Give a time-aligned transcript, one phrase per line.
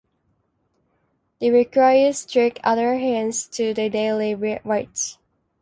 [1.39, 5.19] This requires strict adherence to the daily rites.